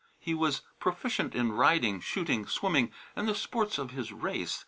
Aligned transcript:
He 0.19 0.33
was 0.33 0.61
proficient 0.79 1.35
in 1.35 1.51
riding, 1.51 1.99
shooting, 2.01 2.47
swimming 2.47 2.91
and 3.15 3.27
the 3.27 3.35
sports 3.35 3.77
of 3.77 3.91
his 3.91 4.11
race. 4.11 4.59